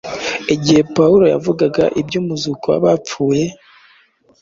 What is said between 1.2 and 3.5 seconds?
yavugaga iby’umuzuko w’abapfuye,